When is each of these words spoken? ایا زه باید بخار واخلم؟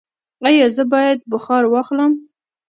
ایا 0.47 0.67
زه 0.75 0.83
باید 0.93 1.19
بخار 1.31 1.63
واخلم؟ 1.67 2.13